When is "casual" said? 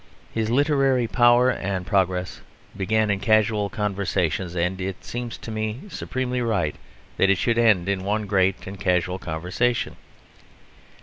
3.19-3.69, 8.79-9.19